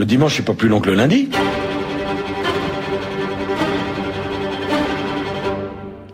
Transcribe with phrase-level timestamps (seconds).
[0.00, 1.28] Le dimanche, c'est pas plus long que le lundi.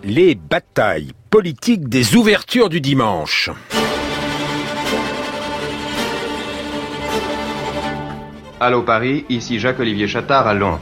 [0.03, 3.49] Les batailles politiques des ouvertures du dimanche.
[8.59, 10.81] Allô Paris, ici Jacques-Olivier Chattard à Londres.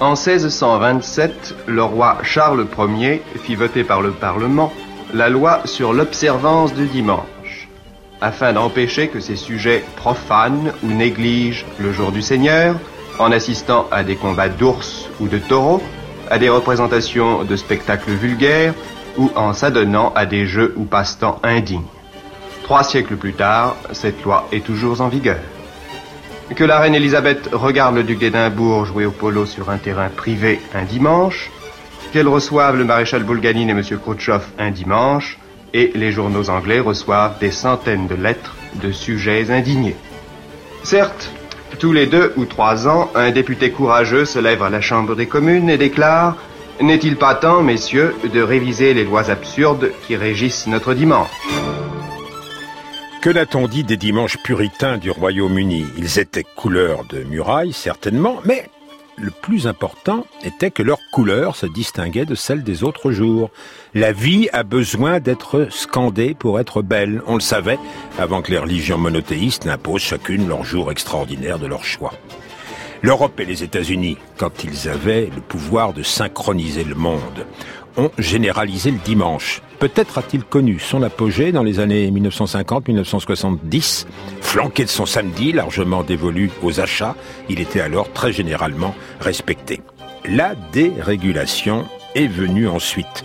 [0.00, 4.72] En 1627, le roi Charles Ier fit voter par le Parlement
[5.14, 7.26] la loi sur l'observance du dimanche,
[8.20, 12.76] afin d'empêcher que ses sujets profanent ou négligent le jour du Seigneur
[13.18, 15.82] en assistant à des combats d'ours ou de taureaux,
[16.30, 18.74] à des représentations de spectacles vulgaires
[19.18, 21.84] ou en s'adonnant à des jeux ou passe-temps indignes.
[22.62, 25.40] Trois siècles plus tard, cette loi est toujours en vigueur.
[26.54, 30.60] Que la reine Elisabeth regarde le duc d'Édimbourg jouer au polo sur un terrain privé
[30.74, 31.50] un dimanche,
[32.12, 33.82] qu'elle reçoive le maréchal Bulganin et M.
[33.82, 35.38] Khrouchtchev un dimanche,
[35.72, 39.96] et les journaux anglais reçoivent des centaines de lettres de sujets indignés.
[40.82, 41.30] Certes,
[41.78, 45.26] tous les deux ou trois ans, un député courageux se lève à la Chambre des
[45.26, 46.36] communes et déclare
[46.80, 51.28] N'est-il pas temps, messieurs, de réviser les lois absurdes qui régissent notre dimanche?
[53.20, 55.86] Que n'a-t-on dit des dimanches puritains du Royaume-Uni?
[55.98, 58.70] Ils étaient couleurs de murailles, certainement, mais
[59.20, 63.50] le plus important était que leur couleur se distinguait de celle des autres jours.
[63.94, 67.22] La vie a besoin d'être scandée pour être belle.
[67.26, 67.78] On le savait
[68.18, 72.12] avant que les religions monothéistes n'imposent chacune leur jour extraordinaire de leur choix.
[73.02, 77.46] L'Europe et les États-Unis, quand ils avaient le pouvoir de synchroniser le monde,
[77.96, 79.62] ont généralisé le dimanche.
[79.78, 84.06] Peut-être a-t-il connu son apogée dans les années 1950-1970.
[84.40, 87.16] Flanqué de son samedi, largement dévolu aux achats,
[87.48, 89.80] il était alors très généralement respecté.
[90.26, 93.24] La dérégulation est venue ensuite,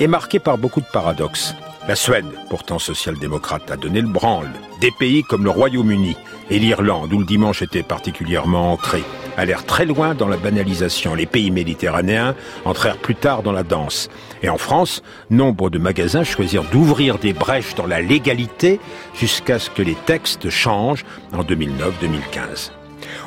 [0.00, 1.54] et marquée par beaucoup de paradoxes.
[1.86, 4.50] La Suède, pourtant social-démocrate, a donné le branle.
[4.80, 6.16] Des pays comme le Royaume-Uni
[6.50, 9.02] et l'Irlande, où le dimanche était particulièrement ancré,
[9.36, 11.14] allèrent très loin dans la banalisation.
[11.14, 14.08] Les pays méditerranéens entrèrent plus tard dans la danse.
[14.42, 18.80] Et en France, nombre de magasins choisirent d'ouvrir des brèches dans la légalité
[19.14, 22.72] jusqu'à ce que les textes changent en 2009-2015.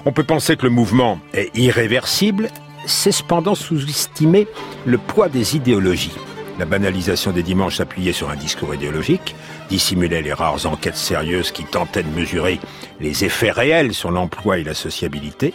[0.06, 2.50] On peut penser que le mouvement est irréversible,
[2.86, 4.48] c'est cependant sous-estimer
[4.86, 6.14] le poids des idéologies.
[6.58, 9.36] La banalisation des dimanches s'appuyait sur un discours idéologique,
[9.70, 12.60] dissimulait les rares enquêtes sérieuses qui tentaient de mesurer
[13.02, 15.54] les effets réels sur l'emploi et la sociabilité.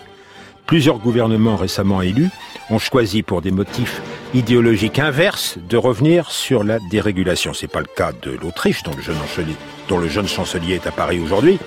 [0.70, 2.30] Plusieurs gouvernements récemment élus
[2.70, 4.00] ont choisi pour des motifs
[4.34, 7.52] idéologiques inverses de revenir sur la dérégulation.
[7.52, 9.56] C'est pas le cas de l'Autriche, dont le jeune chancelier,
[9.88, 11.58] dont le jeune chancelier est à Paris aujourd'hui.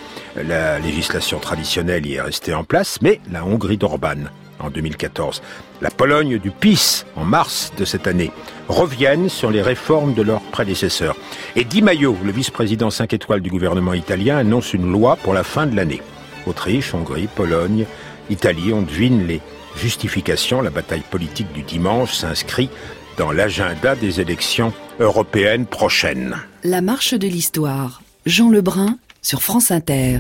[0.41, 4.30] La législation traditionnelle y est restée en place, mais la Hongrie d'Orban
[4.62, 5.41] en 2014,
[5.81, 8.31] la Pologne du PIS en mars de cette année,
[8.70, 11.18] reviennent sur les réformes de leurs prédécesseurs.
[11.58, 15.44] Et Di Maio, le vice-président 5 étoiles du gouvernement italien, annonce une loi pour la
[15.44, 16.02] fin de l'année.
[16.46, 17.85] Autriche, Hongrie, Pologne,
[18.29, 19.41] Italie, on devine les
[19.75, 20.61] justifications.
[20.61, 22.69] La bataille politique du dimanche s'inscrit
[23.17, 26.38] dans l'agenda des élections européennes prochaines.
[26.63, 28.01] La marche de l'histoire.
[28.25, 30.19] Jean Lebrun sur France Inter.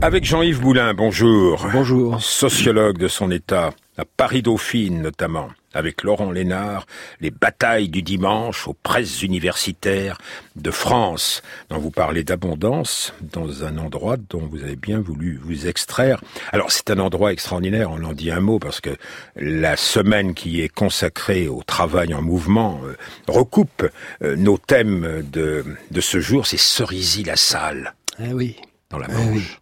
[0.00, 1.66] Avec Jean-Yves Boulin, bonjour.
[1.72, 2.22] Bonjour.
[2.22, 6.86] Sociologue de son État, à Paris-Dauphine notamment, avec Laurent Lénard,
[7.20, 10.18] les batailles du dimanche aux presses universitaires
[10.56, 15.66] de France, dont vous parlez d'abondance, dans un endroit dont vous avez bien voulu vous
[15.66, 16.20] extraire.
[16.52, 18.96] Alors c'est un endroit extraordinaire, on en dit un mot, parce que
[19.36, 22.96] la semaine qui est consacrée au travail en mouvement euh,
[23.28, 23.88] recoupe
[24.22, 27.94] euh, nos thèmes de, de ce jour, c'est Cerisy-la-Salle.
[28.20, 28.56] Eh oui.
[28.90, 29.60] Dans la eh Manche.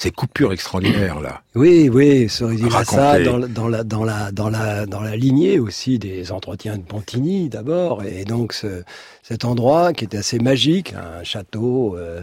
[0.00, 1.42] Ces coupures extraordinaires là.
[1.54, 6.32] Oui, oui, Cerisy-la-Salle dans, dans, la dans la dans la dans la lignée aussi des
[6.32, 8.82] entretiens de Pontigny d'abord, et donc ce,
[9.22, 12.22] cet endroit qui était assez magique, un château euh,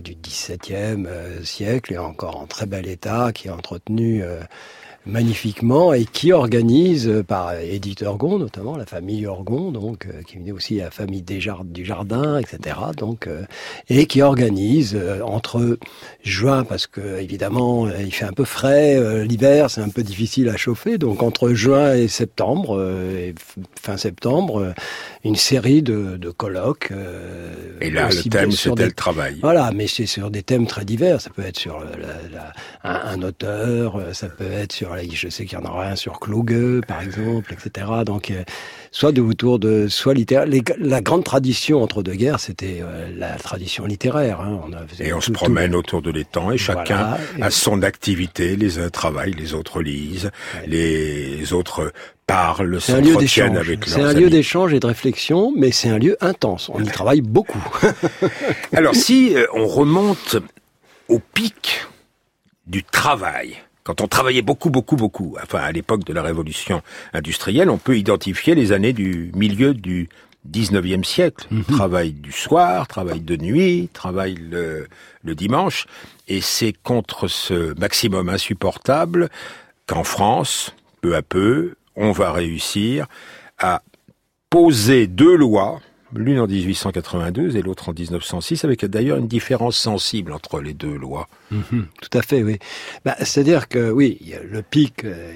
[0.00, 4.40] du XVIIe euh, siècle et encore en très bel état, qui est entretenu euh,
[5.06, 10.36] magnifiquement et qui organise euh, par Edith Orgon notamment la famille Orgon donc euh, qui
[10.36, 13.44] venait aussi la famille des du jardin etc donc euh,
[13.88, 15.78] et qui organise entre
[16.22, 20.58] juin parce que évidemment il fait un peu frais l'hiver c'est un peu difficile à
[20.58, 22.80] chauffer donc entre juin et septembre
[23.16, 23.34] et
[23.80, 24.74] fin septembre
[25.24, 26.92] une série de, de colloques
[27.80, 29.38] et là le thème c'était le travail.
[29.40, 31.20] Voilà mais c'est sur des thèmes très divers.
[31.20, 31.82] Ça peut être sur
[32.84, 36.20] un, un auteur ça peut être sur je sais qu'il y en aura un sur
[36.20, 37.86] Kluge, par exemple, etc.
[38.04, 38.42] Donc, euh,
[38.90, 40.48] soit de autour de, soit littéraire.
[40.78, 44.40] la grande tradition entre deux guerres, c'était euh, la tradition littéraire.
[44.40, 44.60] Hein.
[44.64, 48.56] On et on se promène autour de l'étang et chacun a son activité.
[48.56, 50.30] Les uns travaillent, les autres lisent,
[50.66, 51.92] les autres
[52.26, 56.16] parlent, s'entretiennent avec leurs C'est un lieu d'échange et de réflexion, mais c'est un lieu
[56.20, 56.70] intense.
[56.72, 57.62] On y travaille beaucoup.
[58.72, 60.36] Alors, si euh, on remonte
[61.08, 61.86] au pic
[62.66, 63.56] du travail.
[63.90, 66.80] Quand on travaillait beaucoup, beaucoup, beaucoup, enfin à l'époque de la révolution
[67.12, 70.08] industrielle, on peut identifier les années du milieu du
[70.48, 71.48] 19e siècle.
[71.50, 71.64] Mhm.
[71.64, 74.86] Travail du soir, travail de nuit, travail le,
[75.24, 75.86] le dimanche.
[76.28, 79.28] Et c'est contre ce maximum insupportable
[79.88, 83.06] qu'en France, peu à peu, on va réussir
[83.58, 83.82] à
[84.50, 85.80] poser deux lois
[86.14, 90.94] l'une en 1882 et l'autre en 1906, avec d'ailleurs une différence sensible entre les deux
[90.94, 91.28] lois.
[91.50, 92.58] Mhm, tout à fait, oui.
[93.04, 94.18] Bah, c'est-à-dire que, oui,
[94.48, 95.32] le pic euh,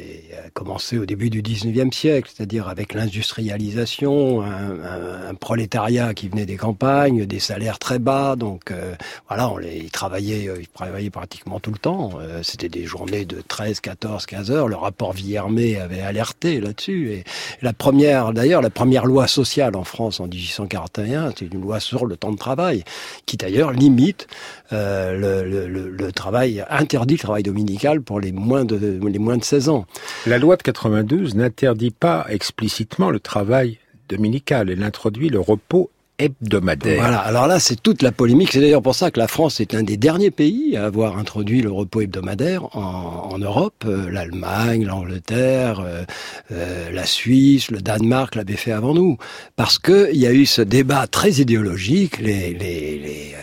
[0.47, 6.57] a commencé au début du 19e siècle, c'est-à-dire avec l'industrialisation, un, prolétariat qui venait des
[6.57, 8.95] campagnes, des salaires très bas, donc euh,
[9.29, 12.13] voilà, ils, travaillaient, euh, ils travaillaient pratiquement tout le temps.
[12.43, 14.69] C'était des journées de 13, 14, 15 heures.
[14.69, 17.13] Le rapport Villermé avait alerté là-dessus.
[17.13, 17.25] Et
[17.63, 21.81] la première, d'ailleurs, la première loi sociale en France en 1800 1941, c'est une loi
[21.81, 22.85] sur le temps de travail,
[23.27, 24.27] qui d'ailleurs limite
[24.73, 28.77] euh, le, travail, interdit le travail dominical pour les moins de,
[29.07, 29.87] les moins de 16 ans.
[30.27, 33.79] La loi de 92 n'interdit pas explicitement le travail
[34.09, 37.01] dominical, elle introduit le repos hebdomadaire.
[37.01, 39.75] Voilà, alors là c'est toute la polémique, c'est d'ailleurs pour ça que la France est
[39.75, 45.81] un des derniers pays à avoir introduit le repos hebdomadaire en, Europe, euh, l'Allemagne, l'Angleterre,
[45.81, 46.05] euh,
[46.53, 49.19] euh, la Suisse, le Danemark l'avaient fait avant nous,
[49.57, 53.35] parce qu'il y a eu ce débat très idéologique, les, les, les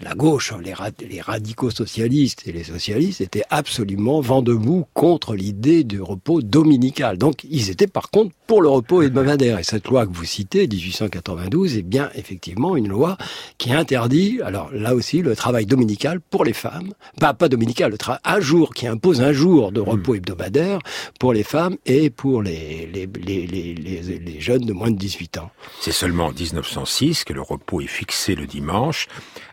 [0.00, 0.74] la gauche, les,
[1.08, 7.16] les, radicaux socialistes et les socialistes étaient absolument vent debout contre l'idée du repos dominical.
[7.16, 9.58] Donc ils étaient par contre pour le repos hebdomadaire.
[9.58, 13.16] Et cette loi que vous citez, 1892, est bien effectivement une loi
[13.56, 17.98] qui interdit, alors là aussi, le travail dominical pour les femmes, pas, pas dominical, le
[17.98, 20.16] travail un jour, qui impose un jour de repos hmm.
[20.16, 20.78] hebdomadaire
[21.18, 25.38] pour les femmes et pour les, les, les, les, les jeunes de moins de 18
[25.38, 25.50] ans.
[25.80, 29.08] C'est seulement en 1906 que le repos est fixé le dimanche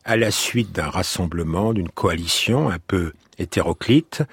[0.05, 4.23] à la suite d'un rassemblement, d'une coalition un peu hétéroclite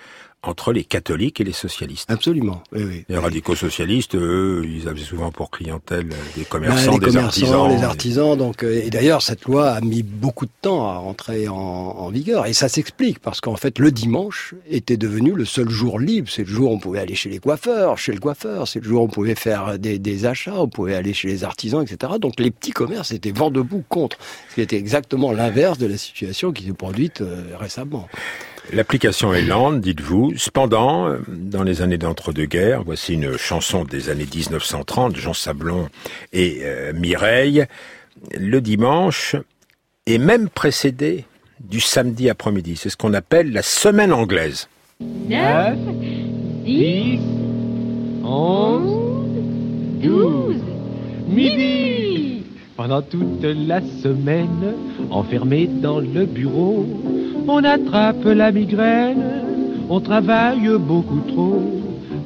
[0.43, 2.11] entre les catholiques et les socialistes.
[2.11, 2.63] Absolument.
[2.73, 3.05] Oui, oui.
[3.09, 7.69] Les radicaux socialistes, eux, ils avaient souvent pour clientèle des commerçants, des artisans.
[7.69, 8.39] Les artisans.
[8.39, 12.09] Donc, euh, et d'ailleurs, cette loi a mis beaucoup de temps à rentrer en, en
[12.09, 12.47] vigueur.
[12.47, 16.29] Et ça s'explique parce qu'en fait, le dimanche était devenu le seul jour libre.
[16.31, 18.67] C'est le jour où on pouvait aller chez les coiffeurs, chez le coiffeur.
[18.67, 21.45] C'est le jour où on pouvait faire des, des, achats, on pouvait aller chez les
[21.45, 22.15] artisans, etc.
[22.19, 24.17] Donc, les petits commerces étaient vent debout contre.
[24.49, 28.09] Ce qui était exactement l'inverse de la situation qui s'est produite euh, récemment.
[28.73, 30.35] L'application est lente, dites-vous.
[30.37, 35.89] Cependant, euh, dans les années d'entre-deux-guerres, voici une chanson des années 1930, Jean Sablon
[36.33, 37.67] et euh, Mireille.
[38.37, 39.35] Le dimanche
[40.07, 41.25] est même précédé
[41.59, 42.77] du samedi après-midi.
[42.77, 44.69] C'est ce qu'on appelle la semaine anglaise.
[45.01, 45.77] 9,
[46.65, 47.21] 10,
[48.23, 50.57] 11, 12,
[51.29, 52.10] midi.
[52.83, 54.73] Pendant toute la semaine,
[55.11, 56.87] enfermé dans le bureau,
[57.47, 59.23] on attrape la migraine,
[59.91, 61.61] on travaille beaucoup trop,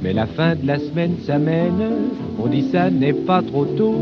[0.01, 1.83] mais la fin de la semaine s'amène,
[2.39, 3.97] on dit ça n'est pas trop tôt,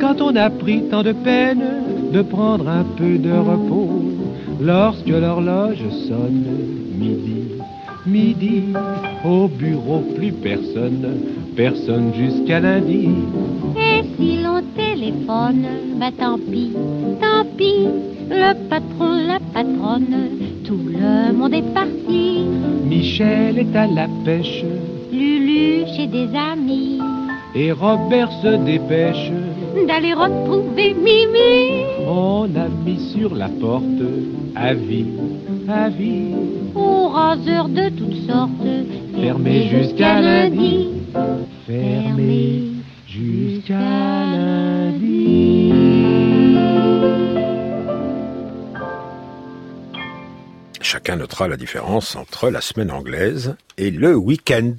[0.00, 1.64] quand on a pris tant de peine
[2.12, 3.90] de prendre un peu de repos,
[4.60, 6.44] lorsque l'horloge sonne
[6.96, 7.42] midi,
[8.06, 8.62] midi,
[9.24, 11.16] au bureau plus personne,
[11.56, 13.08] personne jusqu'à lundi.
[14.76, 15.66] Téléphone,
[15.98, 16.72] bah tant pis,
[17.20, 17.88] tant pis.
[18.28, 20.28] Le patron, la patronne,
[20.64, 22.44] tout le monde est parti.
[22.84, 24.64] Michel est à la pêche,
[25.12, 27.00] Lulu chez des amis,
[27.54, 29.32] et Robert se dépêche.
[29.88, 31.84] D'aller retrouver Mimi.
[32.06, 33.84] On a mis sur la porte.
[34.54, 35.06] Avis,
[35.68, 36.34] avis,
[36.74, 38.50] aux raseurs de toutes sortes,
[39.16, 40.88] fermé jusqu'à lundi,
[41.66, 42.69] fermé
[43.10, 45.72] jusqu'à lundi.
[50.90, 54.74] chacun notera la différence entre la semaine anglaise et le week-end.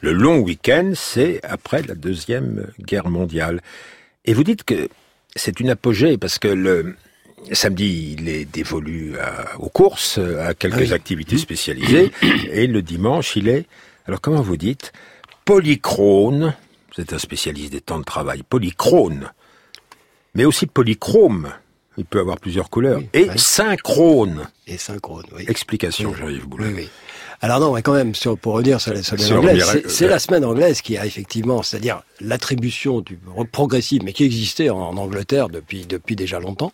[0.00, 3.60] Le long week-end, c'est après la Deuxième Guerre mondiale.
[4.24, 4.88] Et vous dites que
[5.36, 6.96] c'est une apogée parce que le
[7.52, 9.14] samedi, il est dévolu
[9.60, 12.10] aux courses, à quelques activités spécialisées,
[12.52, 13.66] et le dimanche, il est,
[14.06, 14.92] alors comment vous dites,
[15.44, 16.54] polychrone,
[16.94, 19.30] vous êtes un spécialiste des temps de travail, polychrone,
[20.34, 21.52] mais aussi polychrome.
[21.98, 23.02] Il peut avoir plusieurs couleurs.
[23.12, 24.48] et synchrone.
[24.66, 25.44] Et synchrone, oui.
[25.48, 26.88] Explication, Jean-Yves Oui, oui.
[27.44, 30.80] Alors non, mais quand même, pour revenir sur la semaine anglaise, c'est la semaine anglaise
[30.80, 33.18] qui a effectivement, c'est-à-dire l'attribution du
[33.50, 36.70] progressive, mais qui existait en, Angleterre depuis depuis déjà longtemps,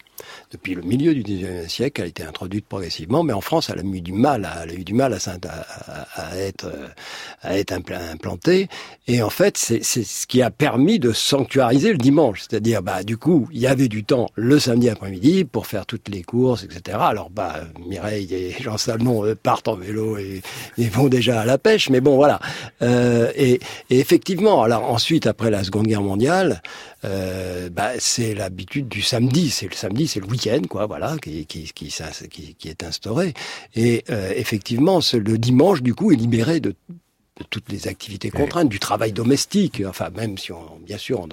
[0.51, 3.79] depuis le milieu du 19e siècle, elle a été introduite progressivement, mais en France, elle
[3.79, 6.71] a eu du mal, à, elle a eu du mal à, à, à être
[7.41, 8.69] à être implantée.
[9.07, 13.17] Et en fait, c'est ce qui a permis de sanctuariser le dimanche, c'est-à-dire, bah, du
[13.17, 16.99] coup, il y avait du temps le samedi après-midi pour faire toutes les courses, etc.
[17.01, 20.43] Alors, bah, Mireille et Jean Salmon partent en vélo et,
[20.77, 22.41] et, vont déjà à la pêche, mais bon, voilà.
[22.83, 23.61] Euh, et,
[23.91, 26.63] et, effectivement, alors ensuite, après la Seconde Guerre mondiale,
[27.05, 29.51] euh, bah, c'est l'habitude du samedi.
[29.51, 31.95] C'est le samedi, c'est le week-end, quoi, voilà, qui, qui, qui,
[32.31, 33.35] qui, qui est instauré.
[33.75, 36.75] Et euh, effectivement, le dimanche, du coup, est libéré de
[37.39, 41.27] de toutes les activités contraintes, du travail domestique, enfin même si on, bien sûr,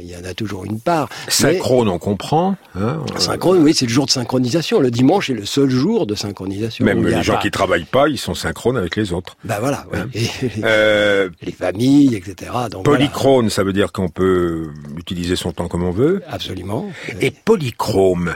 [0.00, 1.08] il y en a toujours une part.
[1.28, 2.56] Synchrone, on comprend.
[2.74, 4.80] Hein, synchrone, oui, c'est le jour de synchronisation.
[4.80, 6.84] Le dimanche est le seul jour de synchronisation.
[6.84, 9.36] Même les gens qui travaillent pas, ils sont synchrones avec les autres.
[9.44, 10.08] Ben voilà, hein.
[10.64, 12.50] euh, les, familles, etc.
[12.70, 16.22] Donc, polychrone, ça veut dire qu'on peut utiliser son temps comme on veut.
[16.28, 16.90] Absolument.
[17.20, 18.34] Et polychrome,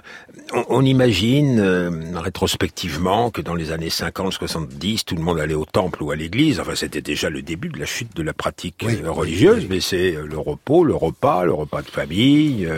[0.69, 6.03] on, imagine euh, rétrospectivement que dans les années 50-70, tout le monde allait au temple
[6.03, 6.61] ou à l'église.
[6.61, 10.15] Enfin, c'était déjà le début de la chute de la pratique euh, religieuse, mais c'est
[10.15, 12.69] euh, le repos, le repas, le repas de famille,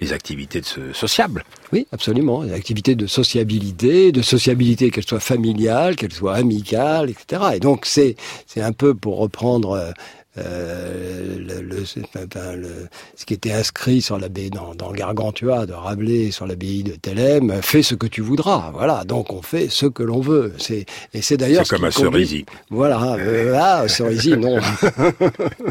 [0.00, 1.44] les activités de sociables.
[1.72, 2.42] Oui, absolument.
[2.42, 7.42] Les activités de sociabilité, de sociabilité qu'elle soit familiale, qu'elle soit amicale, etc.
[7.56, 8.14] Et donc c'est
[8.46, 9.92] c'est un peu pour reprendre
[10.38, 16.46] euh, le, le, ce qui était inscrit sur l'abbaye dans, dans Gargantua de Rabelais sur
[16.46, 18.70] l'abbaye de Thélème, fais ce que tu voudras.
[18.72, 20.52] Voilà, donc on fait ce que l'on veut.
[20.58, 22.46] C'est et c'est d'ailleurs c'est comme à Cerisy.
[22.70, 24.58] Voilà, euh, ah Cerisy non.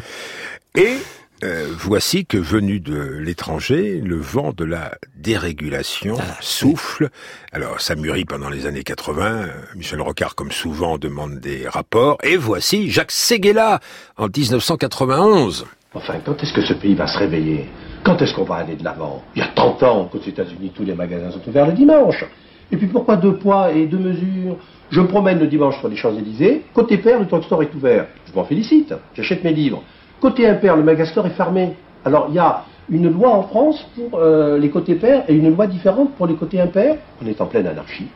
[0.76, 0.98] et
[1.44, 7.10] euh, voici que venu de l'étranger, le vent de la dérégulation ah, souffle.
[7.52, 9.48] Alors ça mûrit pendant les années 80.
[9.76, 12.18] Michel Rocard, comme souvent, demande des rapports.
[12.24, 13.80] Et voici Jacques Séguéla
[14.18, 15.66] en 1991.
[15.94, 17.70] Enfin, quand est-ce que ce pays va se réveiller?
[18.04, 19.24] Quand est-ce qu'on va aller de l'avant?
[19.36, 22.24] Il y a 30 ans qu'aux États-Unis, tous les magasins sont ouverts le dimanche.
[22.72, 24.58] Et puis pourquoi deux poids et deux mesures?
[24.92, 26.64] Je me promène le dimanche sur les Champs-Élysées.
[26.74, 28.08] Côté père, le drugstore est ouvert.
[28.28, 28.94] Je m'en félicite.
[29.16, 29.84] J'achète mes livres.
[30.22, 31.76] Côté impair, le Megastore est fermé.
[32.04, 35.56] Alors il y a une loi en France pour euh, les côtés pairs et une
[35.56, 36.96] loi différente pour les côtés impairs.
[37.24, 38.08] On est en pleine anarchie.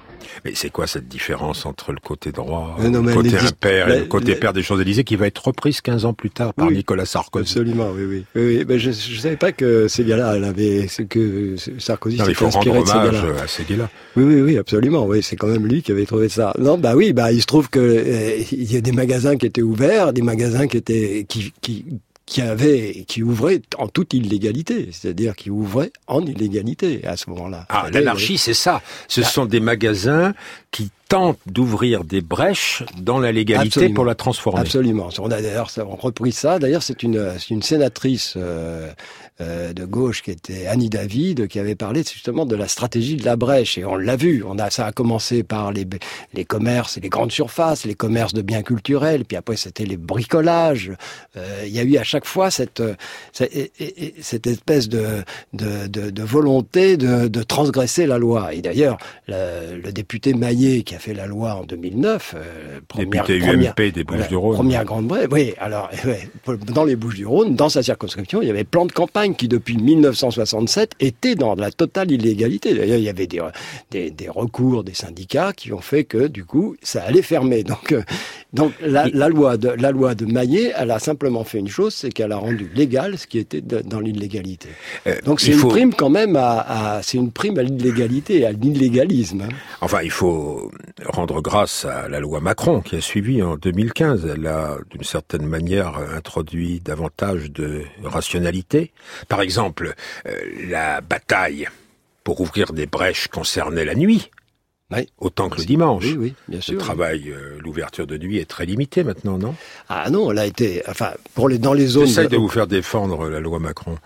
[0.45, 4.35] Mais c'est quoi cette différence entre le côté droit, le côté impair et le côté
[4.35, 7.59] père des Champs-Élysées qui va être reprise 15 ans plus tard par Nicolas Sarkozy?
[7.59, 8.79] Absolument, oui, oui.
[8.79, 13.43] je ne savais pas que elle avait, que Sarkozy s'était inspiré de gars-là.
[13.43, 13.89] à ces gars-là.
[14.15, 15.05] Oui, oui, oui, absolument.
[15.05, 16.53] Oui, c'est quand même lui qui avait trouvé ça.
[16.59, 19.45] Non, bah oui, bah il se trouve que euh, il y a des magasins qui
[19.45, 21.85] étaient ouverts, des magasins qui étaient qui, qui
[22.25, 27.65] qui avait, qui ouvrait en toute illégalité, c'est-à-dire qui ouvrait en illégalité à ce moment-là.
[27.69, 28.81] Ah, l'anarchie, c'est ça.
[29.07, 30.33] Ce bah sont des magasins
[30.71, 34.61] qui tentent d'ouvrir des brèches dans la légalité pour la transformer.
[34.61, 35.09] Absolument.
[35.19, 36.59] On a d'ailleurs repris ça.
[36.59, 38.91] D'ailleurs, c'est une, une sénatrice euh,
[39.41, 43.25] euh, de gauche qui était Annie David, qui avait parlé justement de la stratégie de
[43.25, 43.77] la brèche.
[43.79, 45.87] Et on l'a vu, on a, ça a commencé par les,
[46.33, 49.97] les commerces et les grandes surfaces, les commerces de biens culturels, puis après c'était les
[49.97, 50.91] bricolages.
[51.35, 52.83] Euh, il y a eu à chaque fois cette,
[53.31, 55.23] cette, espèce de,
[55.53, 58.53] de, de, de volonté de, de, transgresser la loi.
[58.53, 58.97] Et d'ailleurs,
[59.27, 63.91] le, le, député Maillet, qui a fait la loi en 2009, euh, première, député UMP
[63.91, 64.55] des Bouches-du-Rhône.
[64.55, 65.89] Première grande brèche, oui, alors,
[66.67, 70.93] dans les Bouches-du-Rhône, dans sa circonscription, il y avait plan de campagne qui, depuis 1967,
[70.99, 72.73] était dans la totale illégalité.
[72.73, 73.41] D'ailleurs, il y avait des,
[73.91, 77.63] des, recours des syndicats qui ont fait que, du coup, ça allait fermer.
[77.63, 78.03] Donc, euh,
[78.53, 82.11] donc la, loi de, la loi de Maillet, elle a simplement fait une chose, c'est
[82.11, 84.69] qu'elle a rendu légal ce qui était dans l'illégalité.
[85.07, 89.41] Euh, donc c'est une prime quand même à, c'est une prime à l'illégalité, à l'illégalisme.
[89.41, 89.53] Hein.
[89.81, 90.71] Enfin, il faut
[91.05, 94.29] rendre grâce à la loi Macron qui a suivi en 2015.
[94.35, 98.91] Elle a, d'une certaine manière, introduit davantage de rationalité.
[99.27, 99.93] Par exemple,
[100.27, 101.67] euh, la bataille
[102.23, 104.29] pour ouvrir des brèches concernait la nuit.
[105.17, 106.03] Autant que le dimanche.
[106.03, 106.73] Oui, oui, bien sûr.
[106.73, 109.55] Le travail, euh, l'ouverture de nuit est très limitée maintenant, non?
[109.89, 112.05] Ah non, elle a été, enfin, pour les dans les zones.
[112.05, 113.97] J'essaie de vous faire défendre la loi Macron.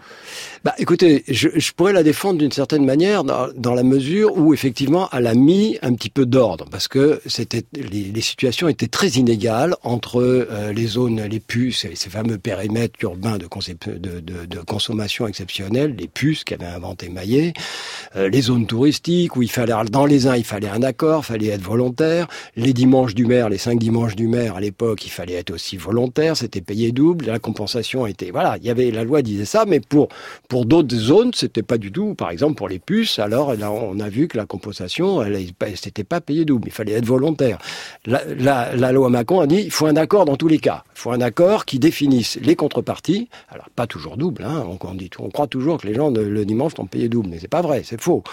[0.64, 4.54] Bah, écoutez, je, je pourrais la défendre d'une certaine manière dans, dans, la mesure où
[4.54, 8.88] effectivement elle a mis un petit peu d'ordre parce que c'était les, les, situations étaient
[8.88, 13.48] très inégales entre euh, les zones, les puces, et ces fameux périmètres urbains de,
[13.98, 17.54] de, de, de consommation exceptionnelle, les puces qu'avait inventé Maillet,
[18.16, 21.48] euh, les zones touristiques où il fallait dans les uns il fallait un accord, fallait
[21.48, 22.28] être volontaire.
[22.56, 25.78] Les dimanches du maire, les cinq dimanches du maire à l'époque, il fallait être aussi
[25.78, 29.66] volontaire, c'était payé double, la compensation était voilà, il y avait la loi disait ça,
[29.66, 30.10] mais pour
[30.48, 32.16] pour d'autres zones, c'était pas du tout.
[32.16, 35.40] Par exemple pour les puces, alors on a vu que la compensation, elle,
[35.76, 37.58] c'était pas payé double, il fallait être volontaire.
[38.06, 40.84] La, la, la loi Macron a dit il faut un accord dans tous les cas,
[40.96, 43.30] il faut un accord qui définisse les contreparties.
[43.50, 46.46] Alors pas toujours double, hein, on, on dit, on croit toujours que les gens le
[46.46, 48.24] dimanche sont payés double, mais c'est pas vrai, c'est faux.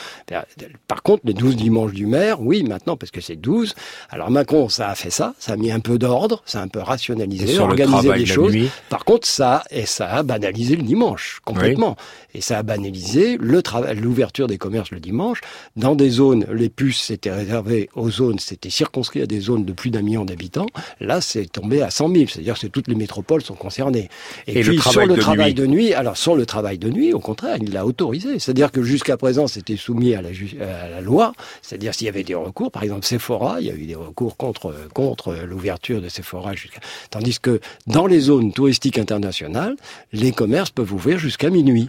[0.89, 3.75] Par contre, les 12 dimanches du maire, oui, maintenant, parce que c'est 12.
[4.11, 6.69] Alors Macron, ça a fait ça, ça a mis un peu d'ordre, ça a un
[6.69, 8.55] peu rationalisé, organisé les choses.
[8.89, 11.97] Par contre, ça, et ça a banalisé le dimanche, complètement.
[12.35, 15.41] Et ça a banalisé le travail, l'ouverture des commerces le dimanche.
[15.77, 19.73] Dans des zones, les puces, c'était réservé aux zones, c'était circonscrit à des zones de
[19.73, 20.67] plus d'un million d'habitants.
[21.01, 22.25] Là, c'est tombé à 100 000.
[22.29, 24.09] C'est-à-dire que toutes les métropoles sont concernées.
[24.47, 27.57] Et, puis, sur le travail de nuit, alors sur le travail de nuit, au contraire,
[27.61, 28.39] il l'a autorisé.
[28.39, 31.33] C'est-à-dire que jusqu'à présent, c'était soumis à la, à la loi.
[31.63, 34.37] C'est-à-dire s'il y avait des recours, par exemple Sephora, il y a eu des recours
[34.37, 36.81] contre, contre l'ouverture de Sephora jusqu'à,
[37.11, 39.77] tandis que dans les zones touristiques internationales,
[40.13, 41.89] les commerces peuvent ouvrir jusqu'à minuit.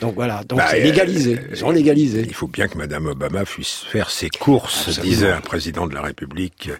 [0.00, 2.24] Donc voilà, donc bah, c'est légalisé, euh, ils sont légalisés.
[2.26, 6.02] Il faut bien que Madame Obama puisse faire ses courses, disait un président de la
[6.02, 6.70] République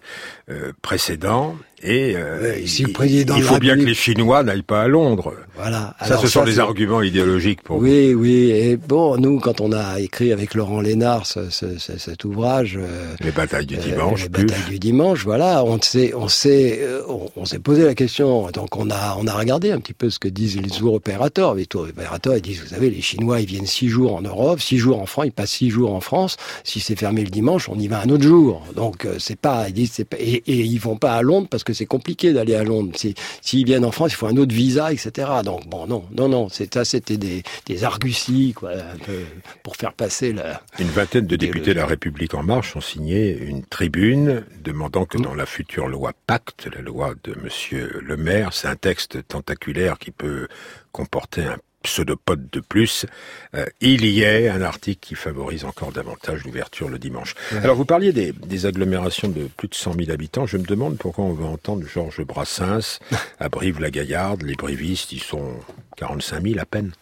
[0.50, 1.56] euh, précédent.
[1.86, 5.34] Et euh, il, faut bien que les Chinois n'aillent pas à Londres.
[5.54, 5.94] Voilà.
[6.02, 8.20] ça, ce sont des arguments idéologiques pour oui, vous.
[8.20, 8.50] Oui, oui.
[8.52, 13.14] Et bon, nous, quand on a écrit avec Laurent Lénard ce, ce, cet ouvrage, euh,
[13.20, 17.02] les batailles du dimanche, les batailles du dimanche, voilà, on s'est, on s'est, euh,
[17.36, 18.50] on, s'est posé la question.
[18.50, 21.54] Donc, on a, on a regardé un petit peu ce que disent les tours opérateurs.
[21.54, 24.58] Les tours opérateurs, ils disent, vous savez, les Chinois, ils viennent six jours en Europe,
[24.58, 26.38] six jours en France, ils passent six jours en France.
[26.64, 28.62] Si c'est fermé le dimanche, on y va un autre jour.
[28.74, 31.62] Donc, c'est pas, ils disent, c'est pas, et, et ils vont pas à Londres parce
[31.62, 32.92] que c'est compliqué d'aller à Londres.
[33.40, 35.28] S'ils viennent en France, il faut un autre visa, etc.
[35.44, 39.20] Donc bon, non, non, non, ça c'était des, des arguties, quoi, un peu,
[39.62, 40.62] pour faire passer la...
[40.78, 45.18] Une vingtaine de députés de la République En Marche ont signé une tribune demandant que
[45.18, 49.98] dans la future loi Pacte, la loi de Monsieur Le Maire, c'est un texte tentaculaire
[49.98, 50.48] qui peut
[50.92, 53.06] comporter un pseudopode de plus,
[53.54, 57.34] euh, il y ait un article qui favorise encore davantage l'ouverture le dimanche.
[57.62, 60.46] Alors vous parliez des, des, agglomérations de plus de 100 000 habitants.
[60.46, 62.98] Je me demande pourquoi on veut entendre Georges Brassens
[63.38, 64.42] à Brive-la-Gaillarde.
[64.42, 65.54] Les brivistes, ils sont
[65.96, 66.92] 45 000 à peine.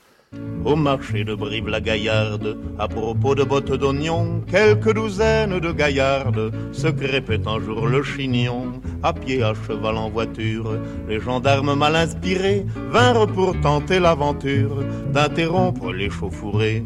[0.65, 7.49] Au marché de Brive-la-Gaillarde, à propos de bottes d'oignon, quelques douzaines de gaillardes se crêpaient
[7.49, 8.73] un jour le chignon,
[9.03, 10.79] à pied, à cheval, en voiture.
[11.09, 16.85] Les gendarmes mal inspirés vinrent pour tenter l'aventure d'interrompre les chauffourées.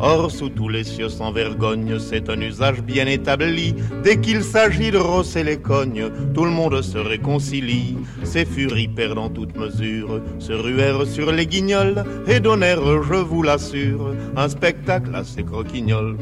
[0.00, 3.74] Or, sous tous les cieux sans vergogne, c'est un usage bien établi.
[4.04, 7.96] Dès qu'il s'agit de rosser les cognes, tout le monde se réconcilie.
[8.22, 14.14] Ces furies perdant toute mesure, se ruèrent sur les guignols et donnèrent, je vous l'assure,
[14.36, 16.16] un spectacle assez croquignol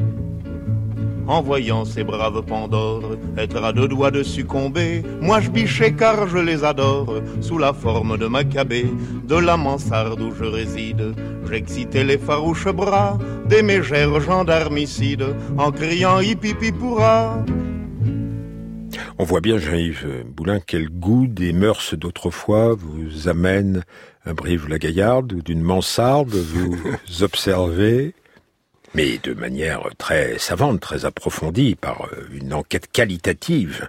[1.27, 5.03] en voyant ces braves Pandores être à deux doigts de succomber.
[5.21, 8.87] Moi je bichais car je les adore, sous la forme de Maccabée,
[9.25, 11.15] de la mansarde où je réside.
[11.51, 15.27] J'excitais les farouches bras des mégères gendarmicides
[15.59, 17.45] en criant hippie pourra.
[19.19, 23.83] On voit bien, Jean-Yves Boulin, quel goût des mœurs d'autrefois vous amène
[24.27, 26.77] un Brive-la-Gaillarde ou d'une mansarde, vous
[27.23, 28.15] observez
[28.97, 33.89] mais de manière très savante, très approfondie, par euh, une enquête qualitative,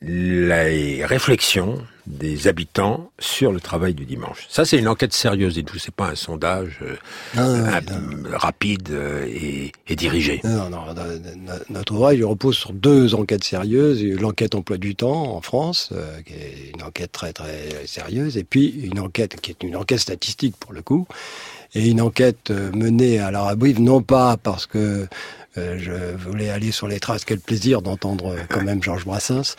[0.00, 4.46] les réflexions des habitants sur le travail du dimanche.
[4.48, 5.78] Ça, c'est une enquête sérieuse et tout.
[5.78, 6.96] C'est pas un sondage euh,
[7.36, 7.80] ah,
[8.32, 10.40] rapide euh, et, dirigé.
[10.44, 10.82] Non, non,
[11.68, 14.02] notre ouvrage repose sur deux enquêtes sérieuses.
[14.04, 15.92] L'enquête emploi du temps en France,
[16.24, 20.00] qui est une enquête très très sérieuse, et puis une enquête qui est une enquête
[20.00, 21.06] statistique pour le coup,
[21.74, 25.06] et une enquête euh, menée à la Brive, non pas parce que
[25.58, 29.56] euh, je voulais aller sur les traces, quel plaisir d'entendre euh, quand même Georges Brassens,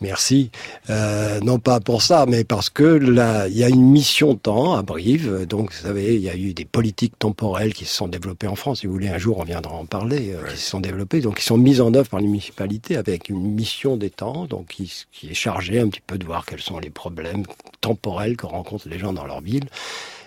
[0.00, 0.50] merci,
[0.90, 4.74] euh, non pas pour ça, mais parce que là, il y a une mission temps
[4.74, 8.08] à Brive, donc vous savez, il y a eu des politiques temporelles qui se sont
[8.08, 10.80] développées en France, si vous voulez, un jour on viendra en parler, qui se sont
[10.80, 14.44] développées, donc qui sont mises en œuvre par les municipalités avec une mission des temps,
[14.44, 17.44] donc qui, qui est chargée un petit peu de voir quels sont les problèmes
[17.80, 19.68] temporels que rencontrent les gens dans leur ville.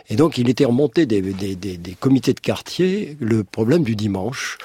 [0.10, 3.96] Et donc, il était remonté des, des, des, des comités de quartier le problème du
[3.96, 4.58] dimanche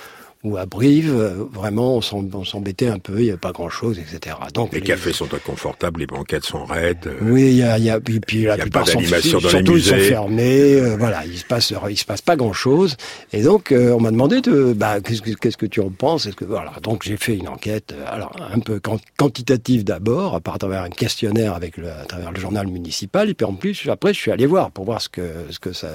[0.47, 4.37] ou à Brive, euh, vraiment, on s'embêtait un peu, il n'y avait pas grand-chose, etc.
[4.55, 7.11] Donc les, cafés sont inconfortables, les banquettes sont raides.
[7.21, 10.75] Oui, il y a, y a, puis, puis la plupart sont, surtout ils sont fermés.
[10.75, 12.97] Euh, voilà, il se passe, il se passe pas grand-chose.
[13.33, 16.27] Et donc, euh, on m'a demandé de, bah, qu'est-ce que, qu'est-ce que tu en penses?
[16.27, 18.81] Est-ce que voilà, donc j'ai fait une enquête, alors un peu
[19.17, 23.47] quantitative d'abord, à travers un questionnaire avec le, à travers le journal municipal, et puis
[23.47, 25.89] en plus, après, je suis allé voir pour voir ce que, ce que ça,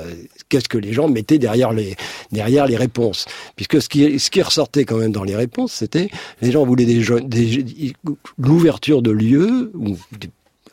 [0.49, 1.95] qu'est-ce que les gens mettaient derrière les,
[2.33, 6.09] derrière les réponses, puisque ce qui, ce qui ressortait quand même dans les réponses, c'était
[6.41, 7.93] les gens voulaient des, des
[8.37, 9.97] l'ouverture de lieux ou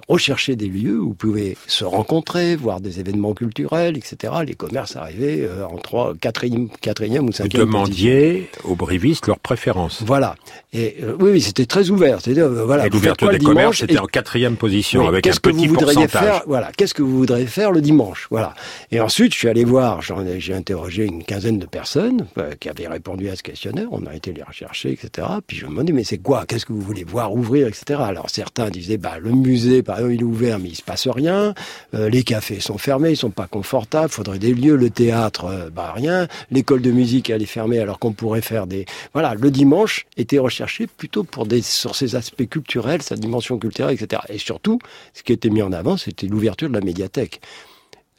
[0.09, 4.33] rechercher des lieux où vous pouvez se rencontrer, voir des événements culturels, etc.
[4.47, 7.63] Les commerces arrivaient euh, en trois, quatrième, quatrième ou cinquième.
[7.63, 10.03] Vous demandiez aux brivistes leurs préférences.
[10.05, 10.35] Voilà.
[10.73, 12.19] Et euh, oui, oui c'était très ouvert.
[12.27, 12.87] Euh, voilà.
[12.87, 16.09] Et l'ouverture des commerces était en quatrième position avec un petit vous pourcentage.
[16.09, 16.71] Faire, voilà.
[16.77, 18.29] Qu'est-ce que vous voudriez faire le dimanche?
[18.31, 18.55] Voilà.
[18.91, 20.01] Et ensuite, je suis allé voir.
[20.39, 22.27] J'ai interrogé une quinzaine de personnes
[22.61, 23.89] qui avaient répondu à ce questionnaire.
[23.91, 25.27] On a été les rechercher, etc.
[25.47, 26.45] Puis je me demandais mais c'est quoi?
[26.47, 28.01] Qu'est-ce que vous voulez voir ouvrir, etc.
[28.03, 31.55] Alors certains disaient bah le musée, par il est ouvert, mais il se passe rien.
[31.95, 34.11] Euh, les cafés sont fermés, ils sont pas confortables.
[34.11, 34.77] Faudrait des lieux.
[34.77, 36.29] Le théâtre, euh, bah rien.
[36.51, 38.87] L'école de musique, elle est fermée, alors qu'on pourrait faire des.
[39.13, 43.95] Voilà, le dimanche était recherché plutôt pour des sur ses aspects culturels, sa dimension culturelle,
[43.95, 44.23] etc.
[44.29, 44.79] Et surtout,
[45.15, 47.41] ce qui était mis en avant, c'était l'ouverture de la médiathèque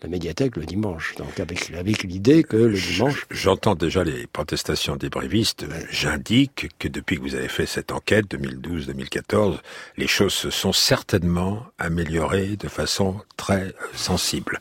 [0.02, 1.16] la médiathèque le dimanche.
[1.18, 3.26] Donc avec, avec l'idée que le dimanche...
[3.32, 5.66] J'entends déjà les protestations des brévistes.
[5.92, 9.58] J'indique que depuis que vous avez fait cette enquête, 2012-2014,
[9.98, 14.60] les choses se sont certainement améliorées de façon très sensible.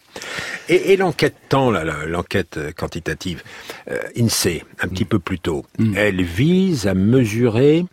[0.69, 3.43] Et, et l'enquête temps, l'enquête quantitative,
[3.91, 5.95] euh, INSEE, un petit peu plus tôt, mm.
[5.97, 7.85] elle vise à mesurer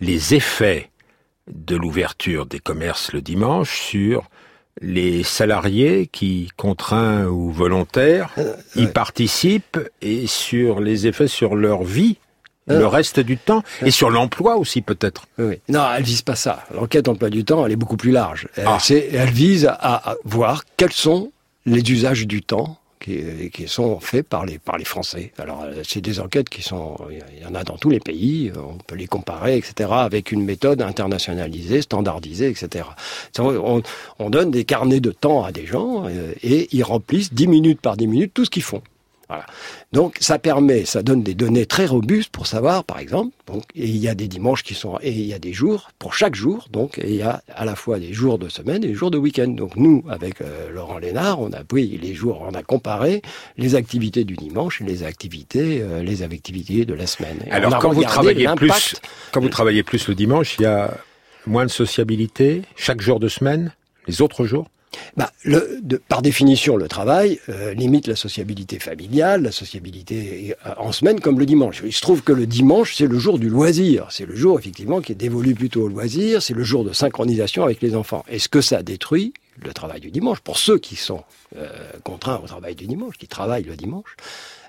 [0.00, 0.90] les effets
[1.48, 4.28] de l'ouverture des commerces le dimanche sur
[4.80, 11.84] les salariés qui, contraints ou volontaires, euh, y participent et sur les effets sur leur
[11.84, 12.18] vie
[12.66, 15.26] le euh, reste du temps et sur l'emploi aussi peut-être.
[15.38, 15.60] Oui.
[15.68, 16.64] Non, elle vise pas ça.
[16.74, 18.48] L'enquête emploi du temps, elle est beaucoup plus large.
[18.56, 18.78] Elle, ah.
[18.90, 21.30] elle vise à voir quels sont
[21.66, 25.32] les usages du temps qui, sont faits par les, par les Français.
[25.38, 28.52] Alors, euh, c'est des enquêtes qui sont, il y en a dans tous les pays,
[28.56, 32.86] on peut les comparer, etc., avec une méthode internationalisée, standardisée, etc.
[33.38, 33.82] On,
[34.18, 37.80] on donne des carnets de temps à des gens euh, et ils remplissent 10 minutes
[37.80, 38.82] par 10 minutes tout ce qu'ils font.
[39.34, 39.46] Voilà.
[39.92, 43.86] Donc ça permet, ça donne des données très robustes pour savoir, par exemple, donc et
[43.86, 46.34] il y a des dimanches qui sont et il y a des jours pour chaque
[46.34, 48.94] jour, donc et il y a à la fois des jours de semaine et des
[48.94, 49.48] jours de week-end.
[49.48, 53.22] Donc nous, avec euh, Laurent Lénard, on a pris les jours, on a comparé
[53.56, 57.38] les activités du dimanche et les activités, euh, les activités de la semaine.
[57.50, 58.96] Alors quand vous travaillez plus,
[59.32, 60.96] quand vous travaillez plus le dimanche, il y a
[61.46, 63.72] moins de sociabilité chaque jour de semaine,
[64.06, 64.68] les autres jours?
[65.16, 65.32] Bah,
[66.08, 71.38] par définition, le travail euh, limite la sociabilité familiale, la sociabilité euh, en semaine comme
[71.38, 71.82] le dimanche.
[71.84, 74.06] Il se trouve que le dimanche, c'est le jour du loisir.
[74.10, 76.42] C'est le jour, effectivement, qui est dévolu plutôt au loisir.
[76.42, 78.24] C'est le jour de synchronisation avec les enfants.
[78.28, 81.22] Est-ce que ça détruit le travail du dimanche pour ceux qui sont
[81.56, 81.68] euh,
[82.02, 84.16] contraints au travail du dimanche, qui travaillent le dimanche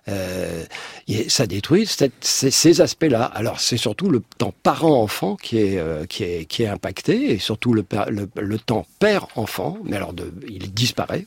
[0.07, 1.87] et ça détruit
[2.21, 3.23] ces aspects-là.
[3.23, 7.39] Alors c'est surtout le temps parent-enfant qui est, euh, qui est qui est impacté et
[7.39, 9.77] surtout le, le, temps père-enfant.
[9.83, 11.25] Mais alors de, il disparaît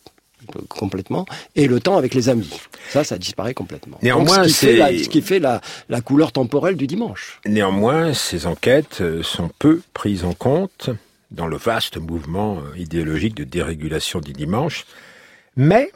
[0.69, 2.61] complètement, et le temps avec les amis.
[2.91, 3.99] Ça, ça disparaît complètement.
[4.03, 7.41] Néanmoins, ce, qui fait, la, ce qui fait la, la, couleur temporelle du dimanche.
[7.45, 10.91] Néanmoins, ces enquêtes euh, sont peu prises en compte
[11.33, 14.87] dans le vaste mouvement idéologique de dérégulation du dimanche,
[15.57, 15.91] mais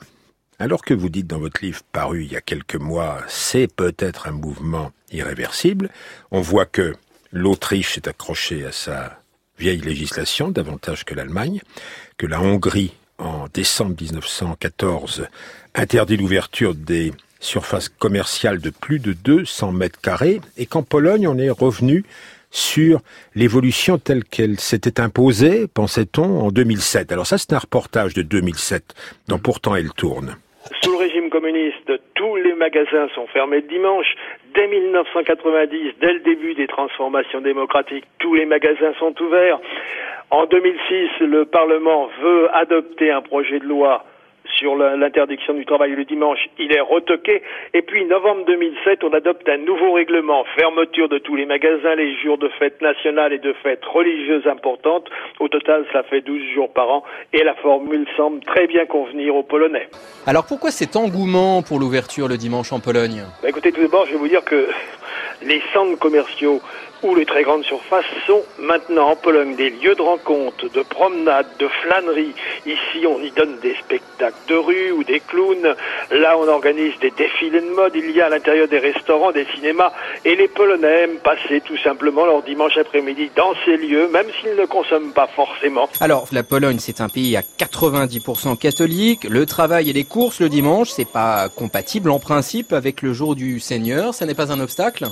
[0.63, 4.29] alors que vous dites dans votre livre paru il y a quelques mois, c'est peut-être
[4.29, 5.91] un mouvement irréversible,
[6.31, 6.95] on voit que
[7.33, 9.19] l'Autriche s'est accrochée à sa
[9.59, 11.63] vieille législation davantage que l'Allemagne,
[12.17, 15.27] que la Hongrie, en décembre 1914,
[15.75, 21.39] interdit l'ouverture des surfaces commerciales de plus de 200 mètres carrés, et qu'en Pologne, on
[21.39, 22.05] est revenu
[22.53, 23.01] sur
[23.35, 27.11] l'évolution telle qu'elle s'était imposée, pensait-on, en 2007.
[27.11, 28.95] Alors ça, c'est un reportage de 2007,
[29.27, 30.37] dont pourtant elle tourne.
[30.81, 34.15] Sous le régime communiste, tous les magasins sont fermés le dimanche.
[34.55, 39.59] Dès 1990, dès le début des transformations démocratiques, tous les magasins sont ouverts.
[40.31, 44.05] En 2006, le Parlement veut adopter un projet de loi
[44.59, 47.43] sur l'interdiction du travail le dimanche, il est retoqué.
[47.75, 52.15] Et puis, novembre 2007, on adopte un nouveau règlement, fermeture de tous les magasins les
[52.23, 55.09] jours de fêtes nationales et de fêtes religieuses importantes.
[55.41, 59.35] Au total, ça fait 12 jours par an et la formule semble très bien convenir
[59.35, 59.89] aux Polonais.
[60.27, 63.23] Alors pourquoi cet engouement pour l'ouverture le dimanche en Pologne?
[63.43, 64.69] Bah, Écoutez, tout d'abord, je vais vous dire que
[65.43, 66.61] les centres commerciaux
[67.03, 71.47] où les très grandes surfaces sont maintenant en Pologne des lieux de rencontre, de promenade,
[71.59, 72.35] de flânerie.
[72.67, 75.75] Ici, on y donne des spectacles de rue ou des clowns.
[76.11, 77.93] Là, on organise des défilés de mode.
[77.95, 79.93] Il y a à l'intérieur des restaurants, des cinémas.
[80.25, 84.57] Et les Polonais aiment passer tout simplement leur dimanche après-midi dans ces lieux, même s'ils
[84.57, 85.89] ne consomment pas forcément.
[86.01, 89.25] Alors, la Pologne, c'est un pays à 90% catholique.
[89.25, 93.35] Le travail et les courses le dimanche, c'est pas compatible en principe avec le jour
[93.35, 94.15] du Seigneur.
[94.15, 95.07] Ça n'est pas un obstacle obstacle?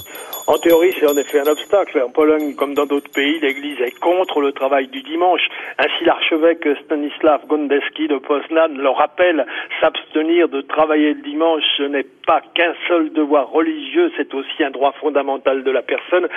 [0.46, 2.02] En théorie, c'est en effet un obstacle.
[2.02, 5.42] En Pologne, comme dans d'autres pays, l'Église est contre le travail du dimanche.
[5.78, 9.46] Ainsi, l'archevêque Stanislav Gondeski de Poznan le rappelle,
[9.80, 14.70] s'abstenir de travailler le dimanche, ce n'est pas qu'un seul devoir religieux, c'est aussi un
[14.70, 16.28] droit fondamental de la personne.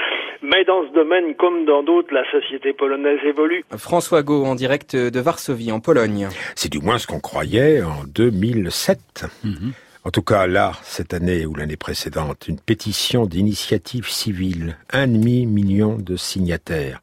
[0.41, 3.63] Mais dans ce domaine, comme dans d'autres, la société polonaise évolue.
[3.77, 6.27] François Gau, en direct de Varsovie, en Pologne.
[6.55, 9.25] C'est du moins ce qu'on croyait en 2007.
[10.05, 15.97] En tout cas, là, cette année ou l'année précédente, une pétition d'initiative civile, un demi-million
[15.97, 17.01] de signataires.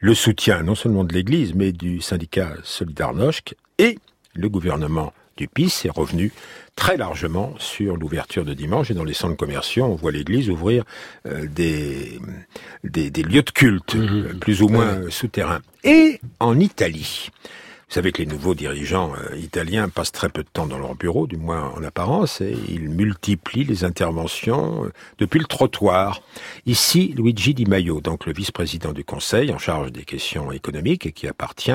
[0.00, 3.98] Le soutien non seulement de l'Église, mais du syndicat Solidarność et
[4.34, 6.32] le gouvernement du PIS est revenu
[6.74, 10.84] très largement sur l'ouverture de dimanche et dans les centres commerciaux, on voit l'Église ouvrir
[11.26, 12.18] euh, des,
[12.82, 13.98] des, lieux de culte, mmh.
[14.00, 15.60] euh, plus ou moins souterrains.
[15.84, 17.30] Et en Italie,
[17.90, 20.94] vous savez que les nouveaux dirigeants euh, italiens passent très peu de temps dans leur
[20.94, 26.22] bureau, du moins en apparence, et ils multiplient les interventions euh, depuis le trottoir.
[26.66, 31.10] Ici, Luigi Di Maio, donc le vice-président du Conseil en charge des questions économiques et
[31.10, 31.72] qui appartient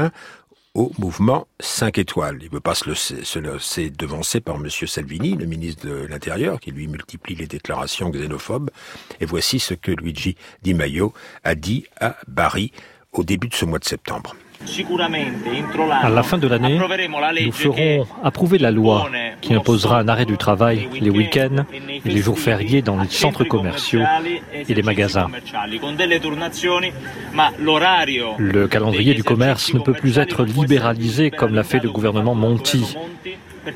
[0.74, 2.38] au mouvement 5 étoiles.
[2.40, 4.70] Il ne veut pas se, se laisser devancer par M.
[4.70, 8.72] Salvini, le ministre de l'Intérieur, qui lui multiplie les déclarations xénophobes.
[9.20, 12.72] Et voici ce que Luigi Di Maio a dit à Bari
[13.12, 14.34] au début de ce mois de septembre.
[16.02, 16.80] À la fin de l'année,
[17.46, 19.10] nous ferons approuver la loi
[19.42, 21.66] qui imposera un arrêt du travail les week-ends
[22.06, 24.02] et les jours fériés dans les centres commerciaux
[24.54, 25.28] et les magasins.
[28.38, 32.96] Le calendrier du commerce ne peut plus être libéralisé comme l'a fait le gouvernement Monti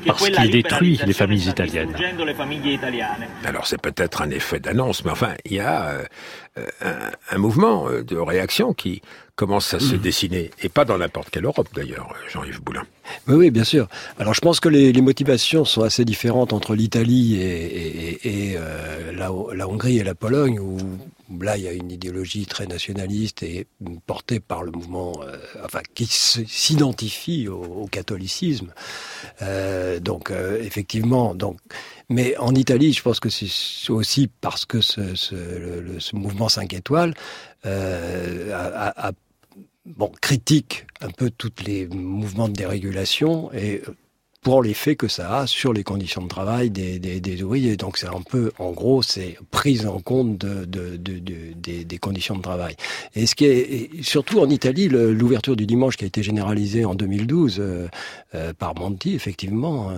[0.06, 1.94] parce qu'il détruit les familles italiennes.
[3.44, 6.04] Alors c'est peut-être un effet d'annonce, mais enfin, il y a euh,
[6.82, 9.02] un, un, mouvement euh, de réaction qui
[9.40, 9.98] commence à se mm.
[10.00, 12.82] dessiner, et pas dans n'importe quelle Europe d'ailleurs, Jean-Yves Boulin.
[13.26, 13.88] Oui, oui, bien sûr.
[14.18, 18.54] Alors je pense que les, les motivations sont assez différentes entre l'Italie et, et, et
[18.58, 20.76] euh, la, la, Hongrie et la Pologne, où
[21.42, 23.66] là il y a une idéologie très nationaliste et
[24.04, 28.74] portée par le mouvement, euh, enfin qui s'identifie au, au, catholicisme.
[29.40, 31.56] Euh, donc effectivement, donc.
[32.12, 36.48] Mais en Italie, je pense que c'est aussi parce que ce, ce, le, ce mouvement
[36.48, 37.14] 5 étoiles
[37.64, 39.12] a, a
[40.20, 43.96] critique un peu tous les mouvements de dérégulation et euh,
[44.42, 47.76] pour l'effet que ça a sur les conditions de travail des, ouvriers.
[47.76, 52.36] Donc c'est un peu, en gros, c'est prise en compte de, de, de, des, conditions
[52.36, 52.74] de travail.
[53.14, 56.94] Et ce qui est, surtout en Italie, l'ouverture du dimanche qui a été généralisée en
[56.94, 57.88] 2012 euh,
[58.34, 59.92] euh, par Monti, effectivement,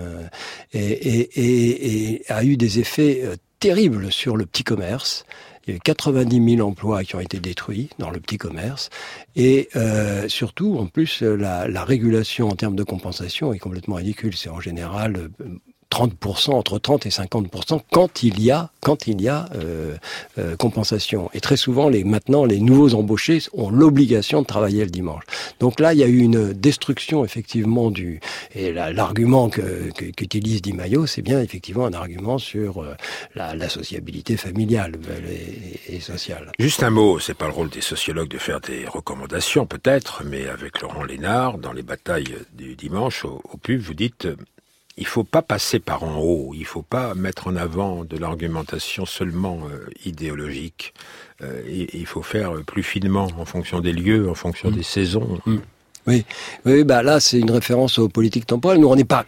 [0.73, 3.23] et, a eu des effets
[3.61, 5.25] terribles sur le petit commerce.
[5.65, 8.89] Il y a eu 90 000 emplois qui ont été détruits dans le petit commerce.
[9.35, 14.35] Et euh, surtout, en plus, la, la, régulation en termes de compensation est complètement ridicule.
[14.35, 15.59] C'est en général euh,
[15.93, 19.95] 30%, entre 30 et 50% quand il y a, quand il y a euh,
[20.39, 21.29] euh, compensation.
[21.35, 25.21] Et très souvent, les, maintenant, les nouveaux embauchés ont l'obligation de travailler le dimanche.
[25.59, 28.21] Donc là, il y a eu une destruction effectivement du...
[28.55, 32.95] Et l'argument qu'utilise que, Di Maio, c'est bien effectivement un argument sur euh,
[33.35, 34.93] la, la, sociabilité familiale
[35.29, 36.51] et, et, sociale.
[36.57, 40.47] Juste un mot, c'est pas le rôle des sociologues de faire des recommandations peut-être, mais
[40.47, 44.27] avec Laurent Lénard, dans les batailles du dimanche au, au pub, vous dites
[44.97, 49.05] il faut pas passer par en haut, il faut pas mettre en avant de l'argumentation
[49.05, 50.93] seulement euh, idéologique.
[51.41, 54.75] Euh, il faut faire plus finement en fonction des lieux, en fonction mmh.
[54.75, 55.39] des saisons.
[55.45, 55.57] Mmh.
[56.05, 56.25] Oui,
[56.65, 58.79] oui, bah là c'est une référence aux politiques temporelles.
[58.79, 59.25] Nous on n'est pas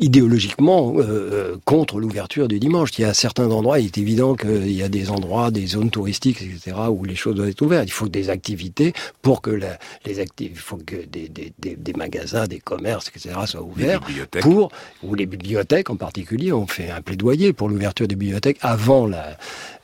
[0.00, 2.90] idéologiquement euh, euh, contre l'ouverture du dimanche.
[2.98, 5.90] Il y a certains endroits, il est évident qu'il y a des endroits, des zones
[5.90, 7.84] touristiques, etc., où les choses doivent être ouvertes.
[7.86, 11.76] Il faut des activités pour que la, les activités, il faut que des, des, des,
[11.76, 14.00] des, magasins, des commerces, etc., soient ouverts.
[14.40, 14.70] Pour,
[15.02, 19.36] ou les bibliothèques en particulier, on fait un plaidoyer pour l'ouverture des bibliothèques avant la,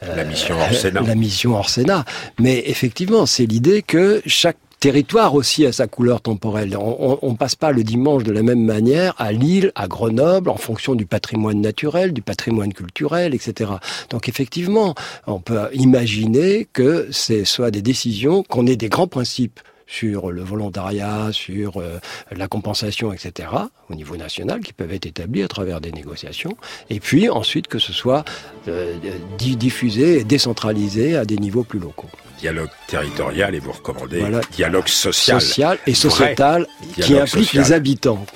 [0.03, 1.01] euh, la mission hors Sénat.
[1.03, 2.05] La mission hors Sénat.
[2.38, 6.77] Mais effectivement, c'est l'idée que chaque territoire aussi a sa couleur temporelle.
[6.77, 10.57] On, on, passe pas le dimanche de la même manière à Lille, à Grenoble, en
[10.57, 13.71] fonction du patrimoine naturel, du patrimoine culturel, etc.
[14.11, 14.97] Donc effectivement,
[15.29, 20.42] on peut imaginer que ce soit des décisions, qu'on ait des grands principes sur le
[20.42, 21.99] volontariat, sur euh,
[22.31, 23.49] la compensation, etc.,
[23.90, 26.57] au niveau national, qui peuvent être établis à travers des négociations,
[26.90, 28.25] et puis ensuite que ce soit
[28.68, 28.97] euh,
[29.38, 34.40] diffusé et décentralisé à des niveaux plus locaux dialogue territorial et vous recommandez voilà.
[34.51, 35.40] dialogue social.
[35.40, 37.62] Social et sociétal qui implique social.
[37.62, 38.27] les habitants.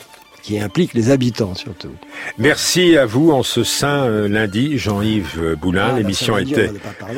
[0.46, 1.90] Qui implique les habitants surtout.
[2.38, 5.87] Merci à vous en ce saint euh, lundi, Jean-Yves Boulin.
[5.88, 6.70] Ah, bah, l'émission était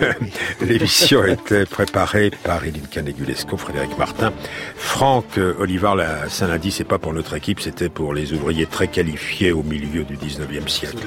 [0.62, 4.32] l'émission était préparée par Eline Canegulesco, Frédéric Martin,
[4.76, 5.94] Franck euh, Olivar.
[5.94, 9.62] La saint lundi, c'est pas pour notre équipe, c'était pour les ouvriers très qualifiés au
[9.62, 11.06] milieu du 19e siècle.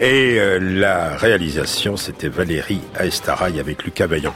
[0.00, 4.30] Et euh, la réalisation, c'était Valérie Aestaraï avec Lucas Vaillant.